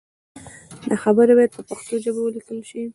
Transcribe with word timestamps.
دا 0.89 0.95
خبرې 1.03 1.33
باید 1.37 1.51
په 1.55 1.61
پښتو 1.69 1.93
ژبه 2.03 2.19
ولیکل 2.23 2.59
شي. 2.69 2.81